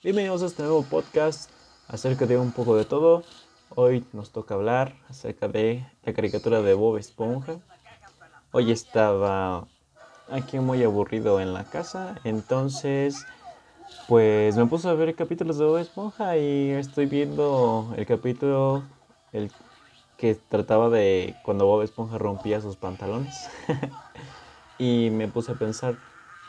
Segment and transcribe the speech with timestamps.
[0.00, 1.50] Bienvenidos a este nuevo podcast
[1.88, 3.24] acerca de un poco de todo.
[3.74, 7.56] Hoy nos toca hablar acerca de la caricatura de Bob Esponja.
[8.52, 9.66] Hoy estaba
[10.30, 13.26] aquí muy aburrido en la casa, entonces
[14.06, 18.84] pues me puse a ver capítulos de Bob Esponja y estoy viendo el capítulo
[19.32, 19.50] el
[20.16, 23.50] que trataba de cuando Bob Esponja rompía sus pantalones.
[24.78, 25.98] y me puse a pensar,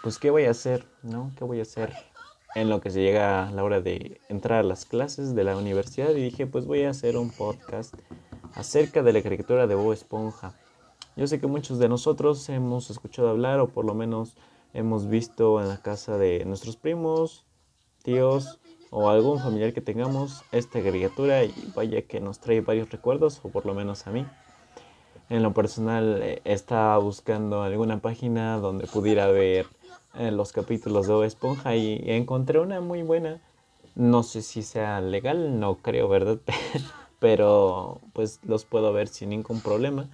[0.03, 1.31] pues qué voy a hacer, ¿no?
[1.35, 1.95] ¿Qué voy a hacer?
[2.55, 5.55] En lo que se llega a la hora de entrar a las clases de la
[5.55, 7.93] universidad y dije, pues voy a hacer un podcast
[8.53, 10.55] acerca de la caricatura de Bob Esponja.
[11.15, 14.35] Yo sé que muchos de nosotros hemos escuchado hablar o por lo menos
[14.73, 17.45] hemos visto en la casa de nuestros primos,
[18.03, 18.59] tíos
[18.91, 23.49] o algún familiar que tengamos esta caricatura y vaya que nos trae varios recuerdos o
[23.49, 24.25] por lo menos a mí.
[25.29, 29.67] En lo personal eh, estaba buscando alguna página donde pudiera ver
[30.15, 33.41] en los capítulos de Esponja y encontré una muy buena.
[33.95, 36.39] No sé si sea legal, no creo, ¿verdad?
[37.19, 40.07] Pero pues los puedo ver sin ningún problema.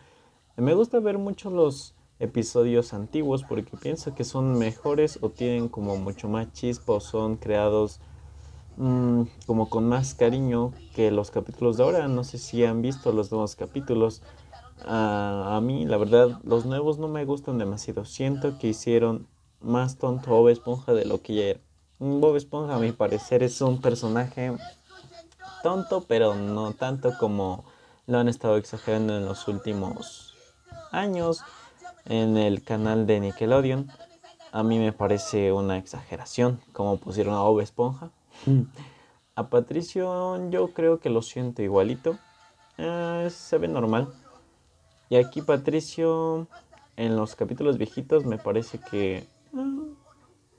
[0.57, 5.97] Me gusta ver mucho los episodios antiguos porque pienso que son mejores o tienen como
[5.97, 7.99] mucho más chispa o son creados
[8.77, 12.07] mm, como con más cariño que los capítulos de ahora.
[12.07, 14.21] No sé si han visto los nuevos capítulos.
[14.87, 18.05] a mí, la verdad, los nuevos no me gustan demasiado.
[18.05, 19.27] Siento que hicieron
[19.65, 21.59] más tonto Bob Esponja de lo que ya era.
[21.99, 24.53] Bob Esponja, a mi parecer, es un personaje
[25.63, 27.65] tonto, pero no tanto como
[28.05, 30.35] lo han estado exagerando en los últimos
[30.91, 31.41] años
[32.05, 33.89] en el canal de Nickelodeon.
[34.51, 38.11] A mí me parece una exageración como pusieron a Bob Esponja.
[39.35, 42.17] A Patricio yo creo que lo siento igualito.
[42.77, 44.13] Eh, se ve normal.
[45.09, 46.47] Y aquí Patricio
[46.95, 49.27] en los capítulos viejitos me parece que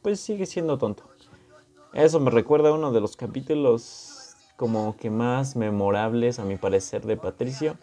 [0.02, 1.02] pues sigue siendo tonto.
[1.92, 7.04] Eso me recuerda a uno de los capítulos como que más memorables a mi parecer
[7.06, 7.76] de Patricio,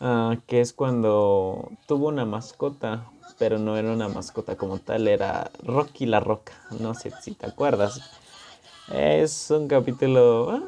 [0.00, 5.50] ah, que es cuando tuvo una mascota, pero no era una mascota como tal, era
[5.62, 8.00] Rocky la Roca, no sé si te acuerdas.
[8.92, 10.62] Es un capítulo, ah,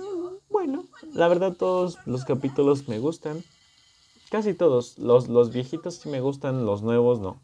[0.49, 3.45] bueno, la verdad todos los capítulos me gustan,
[4.31, 7.39] casi todos, los, los viejitos sí me gustan, los nuevos no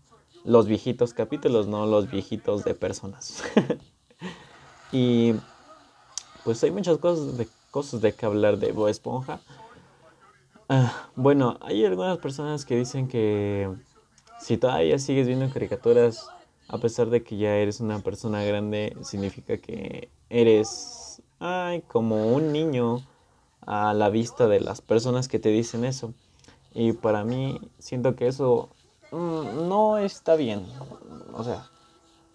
[0.44, 3.42] los viejitos capítulos, no los viejitos de personas.
[4.92, 5.34] y
[6.44, 9.40] pues hay muchas cosas de, cosas de que hablar de Bob Esponja.
[10.68, 13.70] Ah, bueno, hay algunas personas que dicen que
[14.38, 16.28] si todavía sigues viendo caricaturas,
[16.68, 22.52] a pesar de que ya eres una persona grande, significa que eres ay, como un
[22.52, 23.02] niño
[23.66, 26.14] a la vista de las personas que te dicen eso.
[26.74, 28.68] Y para mí siento que eso
[29.14, 30.66] no está bien.
[31.32, 31.66] O sea,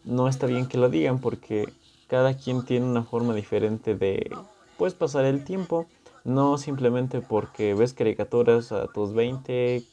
[0.04, 1.72] no está bien que lo digan porque
[2.08, 4.32] cada quien tiene una forma diferente de
[4.78, 5.88] pues pasar el tiempo.
[6.24, 9.84] No simplemente porque ves caricaturas a tus 20,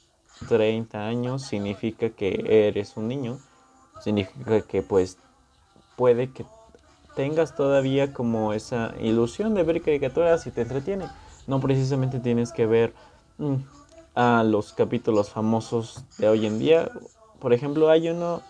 [0.48, 3.38] 30 años significa que eres un niño.
[4.00, 5.18] Significa que pues
[5.96, 6.44] puede que
[7.14, 11.08] tengas todavía como esa ilusión de ver caricaturas y te entretiene.
[11.46, 12.92] No precisamente tienes que ver
[13.38, 13.56] mm,
[14.16, 16.90] a los capítulos famosos de hoy en día.
[17.38, 18.42] Por ejemplo, hay uno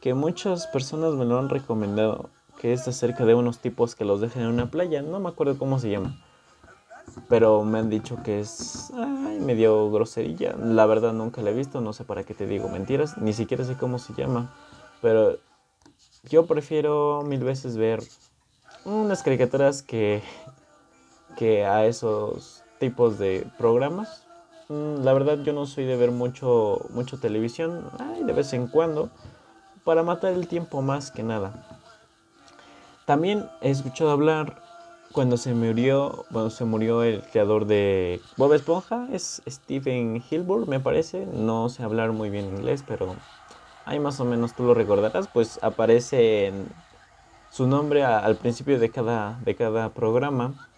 [0.00, 2.30] que muchas personas me lo han recomendado,
[2.60, 5.02] que es acerca de unos tipos que los dejan en una playa.
[5.02, 6.16] No me acuerdo cómo se llama.
[7.28, 10.54] Pero me han dicho que es ay, medio groserilla.
[10.56, 13.64] La verdad nunca la he visto, no sé para qué te digo mentiras, ni siquiera
[13.64, 14.54] sé cómo se llama.
[15.02, 15.36] Pero
[16.30, 18.00] yo prefiero mil veces ver
[18.84, 20.22] unas caricaturas que,
[21.36, 24.27] que a esos tipos de programas.
[24.68, 27.90] Mm, la verdad yo no soy de ver mucho, mucho televisión,
[28.22, 29.08] de vez en cuando,
[29.84, 31.64] para matar el tiempo más que nada.
[33.06, 34.60] También he escuchado hablar
[35.12, 40.80] cuando se murió, cuando se murió el creador de Bob Esponja, es Stephen Hilbert, me
[40.80, 41.24] parece.
[41.24, 43.16] No sé hablar muy bien inglés, pero
[43.86, 46.68] ahí más o menos tú lo recordarás, pues aparece en
[47.50, 50.68] su nombre al principio de cada, de cada programa.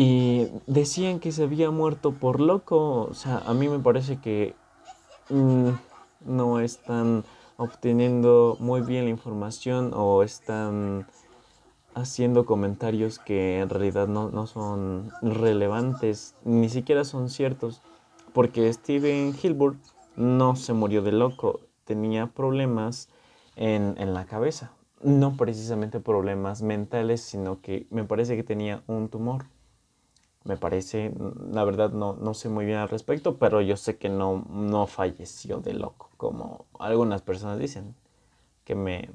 [0.00, 3.08] Y decían que se había muerto por loco.
[3.10, 4.54] O sea, a mí me parece que
[5.28, 5.70] mm,
[6.24, 7.24] no están
[7.56, 11.08] obteniendo muy bien la información o están
[11.94, 17.82] haciendo comentarios que en realidad no, no son relevantes, ni siquiera son ciertos,
[18.32, 19.80] porque Steven Hilbert
[20.14, 23.08] no se murió de loco, tenía problemas
[23.56, 24.70] en, en la cabeza,
[25.02, 29.46] no precisamente problemas mentales, sino que me parece que tenía un tumor
[30.48, 31.12] me parece,
[31.52, 34.86] la verdad no, no sé muy bien al respecto, pero yo sé que no, no
[34.86, 37.94] falleció de loco, como algunas personas dicen,
[38.64, 39.10] que me,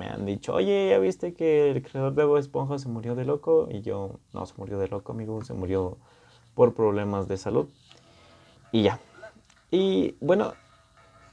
[0.00, 3.66] han dicho, oye, ¿ya viste que el creador de Bob Esponja se murió de loco?
[3.68, 5.96] Y yo, no, se murió de loco, amigo, se murió
[6.54, 7.66] por problemas de salud.
[8.70, 9.00] Y ya.
[9.72, 10.54] Y bueno,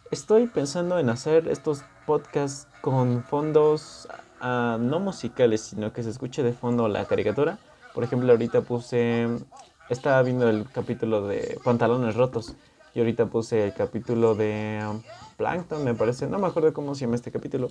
[0.09, 4.07] estoy pensando en hacer estos podcasts con fondos
[4.41, 7.59] ah, no musicales, sino que se escuche de fondo la caricatura.
[7.93, 9.27] Por ejemplo, ahorita puse,
[9.89, 12.55] estaba viendo el capítulo de Pantalones Rotos.
[12.95, 15.01] Y ahorita puse el capítulo de um,
[15.37, 16.27] Plankton, me parece.
[16.27, 17.69] No me acuerdo cómo se llama este capítulo.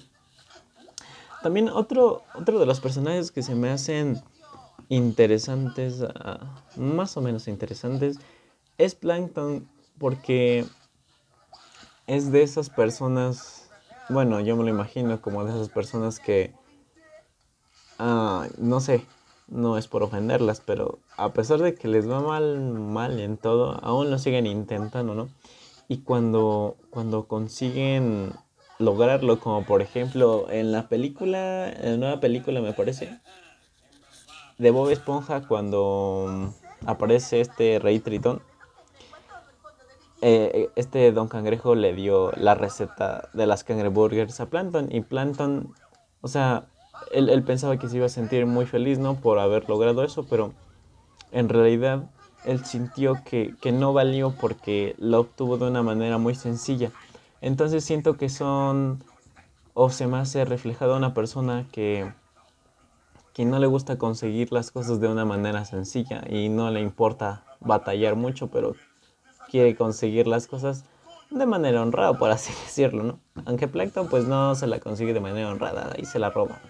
[1.42, 4.22] También otro, otro de los personajes que se me hacen
[4.88, 8.18] interesantes, ah, más o menos interesantes,
[8.78, 10.64] es Plankton porque
[12.06, 13.70] es de esas personas,
[14.08, 16.52] bueno, yo me lo imagino como de esas personas que,
[17.98, 19.04] ah, no sé,
[19.52, 23.78] no es por ofenderlas, pero a pesar de que les va mal, mal en todo,
[23.82, 25.28] aún lo siguen intentando, ¿no?
[25.88, 28.32] Y cuando, cuando consiguen
[28.78, 33.20] lograrlo, como por ejemplo en la película, en la nueva película me parece,
[34.58, 36.52] de Bob Esponja, cuando
[36.86, 38.42] aparece este Rey Tritón,
[40.22, 45.74] eh, este Don Cangrejo le dio la receta de las cangreburgers a Planton y Planton,
[46.20, 46.68] o sea,
[47.12, 49.14] él, pensaba que se iba a sentir muy feliz, ¿no?
[49.16, 50.52] Por haber logrado eso, pero
[51.30, 52.10] en realidad
[52.44, 56.90] él sintió que, no valió porque lo obtuvo de una manera muy sencilla.
[57.40, 59.02] Entonces siento que son,
[59.74, 62.12] o se me hace reflejado una persona que,
[63.32, 67.44] que no le gusta conseguir las cosas de una manera sencilla y no le importa
[67.60, 68.74] batallar mucho, pero
[69.50, 70.84] quiere conseguir las cosas
[71.30, 73.18] de manera honrada, por así decirlo, ¿no?
[73.44, 76.60] Aunque Plankton pues no se la consigue de manera honrada y se la roba.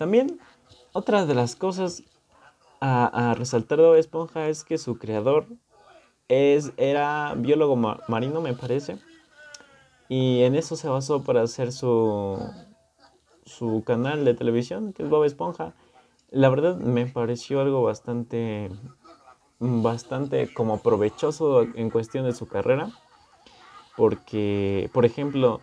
[0.00, 0.40] También
[0.94, 2.04] otra de las cosas
[2.80, 5.44] a, resaltar de Bob Esponja es que su creador
[6.26, 7.76] es, era biólogo
[8.08, 8.96] marino, me parece.
[10.08, 12.38] Y en eso se basó para hacer su,
[13.44, 15.74] su canal de televisión, que es Bob Esponja.
[16.30, 18.70] La verdad me pareció algo bastante,
[19.58, 22.90] bastante como provechoso en cuestión de su carrera.
[23.98, 25.60] Porque, por ejemplo,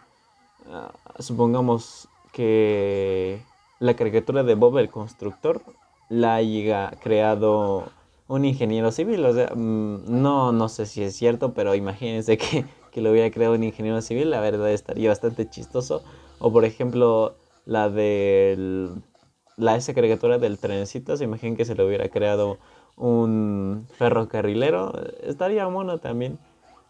[0.71, 3.41] ah, supongamos que
[3.79, 5.61] la caricatura de Bob el Constructor
[6.09, 7.91] la haya creado
[8.27, 9.25] un ingeniero civil.
[9.25, 13.31] O sea, mm, no, no sé si es cierto, pero imagínense que, que lo hubiera
[13.31, 16.03] creado un ingeniero civil, la verdad estaría bastante chistoso.
[16.39, 17.35] O por ejemplo,
[17.65, 18.89] la de
[19.57, 22.59] la esa caricatura del trenecito, se imaginen que se lo hubiera creado
[22.95, 24.93] un ferrocarrilero,
[25.23, 26.39] estaría mono también.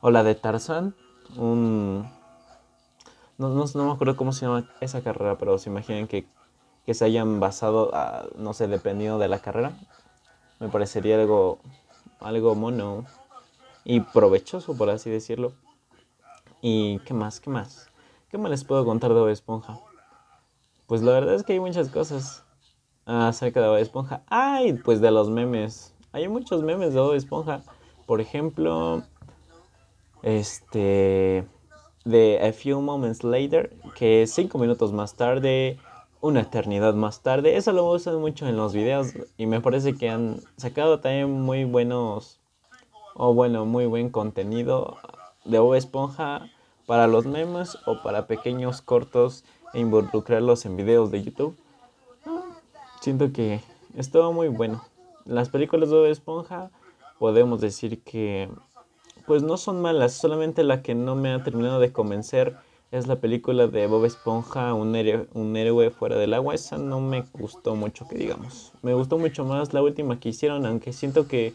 [0.02, 0.96] O la de Tarzan,
[1.38, 2.10] un...
[3.38, 6.26] No, no, no me acuerdo cómo se llama esa carrera, pero se imaginen que
[6.88, 9.78] que se hayan basado, a, no sé, dependiendo de la carrera.
[10.62, 11.60] Me parecería algo,
[12.22, 13.04] algo mono
[13.84, 15.52] y provechoso, por así decirlo.
[16.62, 17.42] ¿Y qué más?
[17.42, 17.90] ¿Qué más?
[18.30, 19.82] ¿Qué más les puedo contar de Bob Esponja?
[20.86, 22.46] Pues la verdad es que hay muchas cosas
[23.06, 24.24] acerca de Bob Esponja.
[24.28, 24.72] ¡Ay!
[24.72, 25.94] Pues de los memes.
[26.14, 27.64] Hay muchos memes de Bob Esponja.
[28.06, 29.04] Por ejemplo,
[30.22, 31.46] este.
[32.06, 35.78] De A Few Moments Later, que cinco minutos más tarde
[36.22, 37.58] una eternidad más tarde.
[37.58, 41.64] Eso lo usan mucho en los videos y me parece que han sacado también muy
[41.64, 42.40] buenos
[43.16, 44.98] o bueno, muy buen contenido
[45.46, 46.50] de Bob Esponja
[46.86, 49.44] para los memes o para pequeños cortos
[49.74, 51.58] e involucrarlos en videos de YouTube.
[53.02, 53.62] Siento que
[53.96, 54.84] estuvo muy bueno.
[55.26, 56.72] Las películas de Bob Esponja
[57.20, 58.50] podemos decir que
[59.26, 62.56] pues no son malas, solamente la que no me ha terminado de convencer
[62.92, 66.56] es la película de Bob Esponja, un héroe, un héroe fuera del agua.
[66.56, 68.72] Esa no me gustó mucho, que digamos.
[68.82, 71.54] Me gustó mucho más la última que hicieron, aunque siento que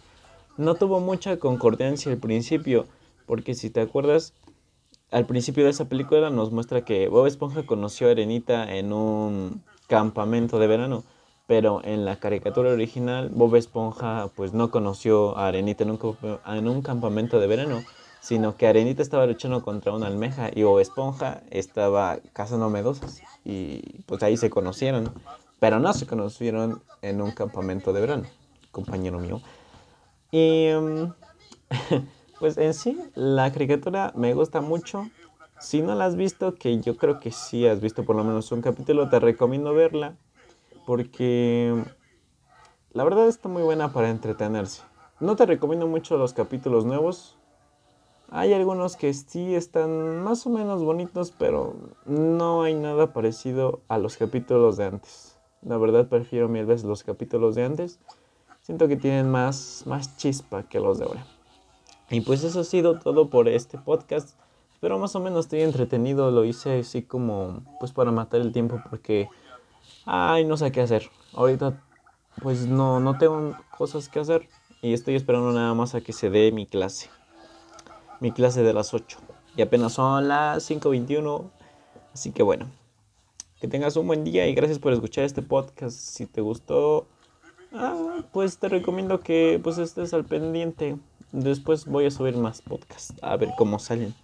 [0.59, 2.87] no tuvo mucha concordancia al principio.
[3.27, 4.35] Porque si te acuerdas,
[5.11, 9.63] al principio de esa película nos muestra que Bob Esponja conoció a Arenita en un
[9.87, 11.05] campamento de verano.
[11.47, 15.99] Pero en la caricatura original, Bob Esponja pues no conoció a Arenita en un,
[16.47, 17.83] en un campamento de verano
[18.23, 24.03] sino que Arenita estaba luchando contra una almeja y o Esponja estaba cazando medusas y
[24.07, 25.13] pues ahí se conocieron,
[25.59, 28.25] pero no se conocieron en un campamento de verano,
[28.71, 29.41] compañero mío.
[30.31, 31.13] Y em,
[32.39, 35.11] pues en sí, la caricatura me gusta mucho.
[35.59, 38.53] Si no la has visto, que yo creo que sí has visto por lo menos
[38.53, 40.15] un capítulo, te recomiendo verla
[40.87, 41.85] porque
[42.93, 44.83] la verdad está muy buena para entretenerse.
[45.19, 47.37] No te recomiendo mucho los capítulos nuevos,
[48.35, 53.99] hay algunos que sí están más o menos bonitos, pero no hay nada parecido a
[53.99, 55.39] los capítulos de antes.
[55.61, 58.01] La verdad prefiero mil veces los capítulos de antes.
[58.63, 61.27] Siento que tienen más, más chispa que los de ahora.
[62.09, 64.31] Y pues eso ha sido todo por este podcast.
[64.81, 68.81] pero más o menos estoy entretenido, lo hice así como pues para matar el tiempo
[68.89, 69.29] porque
[70.07, 71.11] ay, no sé qué hacer.
[71.35, 71.83] Ahorita
[72.43, 74.49] pues no no tengo cosas que hacer
[74.81, 77.11] y estoy esperando nada más a que se dé mi clase.
[78.23, 79.19] Mi clase de las 8
[79.57, 81.51] y apenas son las 5:21,
[82.15, 82.67] así que bueno.
[83.61, 85.97] Que tengas un buen día y gracias por escuchar este podcast.
[85.97, 87.09] Si te gustó,
[87.73, 90.99] ah, pues te recomiendo que pues estés al pendiente.
[91.33, 94.15] Después voy a subir más podcasts a ver cómo salen.